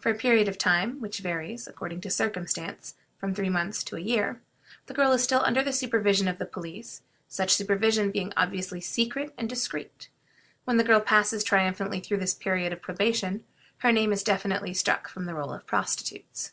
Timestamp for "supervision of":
5.72-6.38